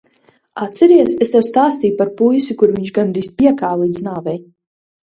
Atceries, 0.67 1.13
es 1.25 1.33
tev 1.35 1.45
stāstīju 1.49 1.99
par 2.01 2.09
to 2.13 2.17
puisi, 2.23 2.59
kuru 2.63 2.79
viņš 2.81 2.91
gandrīz 2.99 3.31
piekāva 3.45 3.81
līdz 3.85 4.07
nāvei? 4.11 4.37